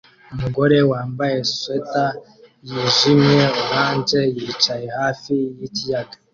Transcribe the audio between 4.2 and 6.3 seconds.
yicaye hafi yikiyaga